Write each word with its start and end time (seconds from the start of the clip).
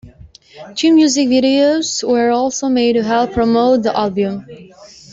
Two 0.75 0.95
music 0.95 1.27
videos 1.29 2.03
were 2.03 2.31
also 2.31 2.67
made 2.69 2.93
to 2.93 3.03
help 3.03 3.33
promote 3.33 3.83
the 3.83 3.95
album. 3.95 4.47